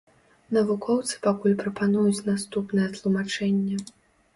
Навукоўцы 0.55 1.13
пакуль 1.27 1.57
прапануюць 1.61 2.25
наступнае 2.33 2.87
тлумачэнне. 3.01 3.77